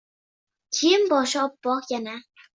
Kiyim-boshi 0.77 1.37
oppoq 1.43 1.87
yana 1.93 2.17